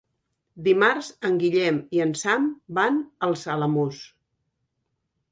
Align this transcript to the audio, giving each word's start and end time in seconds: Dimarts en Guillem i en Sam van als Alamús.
Dimarts 0.67 1.09
en 1.27 1.35
Guillem 1.43 1.75
i 1.97 2.01
en 2.05 2.13
Sam 2.21 2.47
van 2.77 2.97
als 3.27 3.43
Alamús. 3.57 4.01